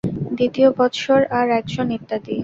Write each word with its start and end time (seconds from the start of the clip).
দ্বিতীয় 0.37 0.69
বৎসর 0.77 1.21
আর 1.39 1.47
একজন 1.59 1.87
ইত্যাদি। 1.97 2.35